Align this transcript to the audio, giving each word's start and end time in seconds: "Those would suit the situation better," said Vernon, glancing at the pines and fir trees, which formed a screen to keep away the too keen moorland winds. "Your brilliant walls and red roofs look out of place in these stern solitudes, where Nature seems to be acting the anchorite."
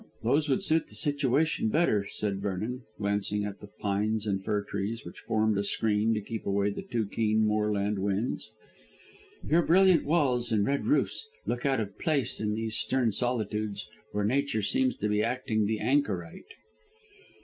"Those 0.23 0.49
would 0.49 0.63
suit 0.63 0.87
the 0.87 0.95
situation 0.95 1.69
better," 1.69 2.07
said 2.07 2.41
Vernon, 2.41 2.81
glancing 2.97 3.45
at 3.45 3.59
the 3.59 3.67
pines 3.67 4.25
and 4.25 4.43
fir 4.43 4.63
trees, 4.63 5.05
which 5.05 5.19
formed 5.19 5.59
a 5.59 5.63
screen 5.63 6.11
to 6.15 6.21
keep 6.23 6.43
away 6.47 6.71
the 6.71 6.81
too 6.81 7.05
keen 7.05 7.45
moorland 7.45 7.99
winds. 7.99 8.49
"Your 9.47 9.61
brilliant 9.61 10.03
walls 10.03 10.51
and 10.51 10.65
red 10.65 10.87
roofs 10.87 11.27
look 11.45 11.67
out 11.67 11.79
of 11.79 11.99
place 11.99 12.39
in 12.39 12.55
these 12.55 12.77
stern 12.77 13.11
solitudes, 13.11 13.87
where 14.11 14.25
Nature 14.25 14.63
seems 14.63 14.95
to 14.97 15.07
be 15.07 15.21
acting 15.21 15.67
the 15.67 15.77
anchorite." 15.77 16.55